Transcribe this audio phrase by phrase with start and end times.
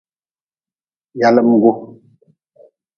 [1.21, 1.71] Yalimgu.